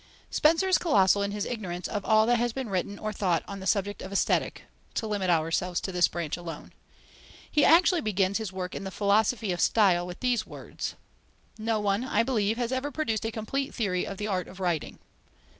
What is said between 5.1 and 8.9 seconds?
ourselves to this branch alone). He actually begins his work on the